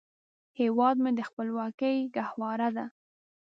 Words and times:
هیواد 0.59 0.95
مې 1.03 1.11
د 1.15 1.19
خپلواکۍ 1.29 1.95
ګهواره 2.15 2.69
ده 2.75 2.85